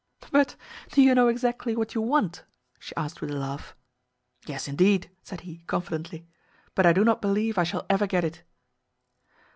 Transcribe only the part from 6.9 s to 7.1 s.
do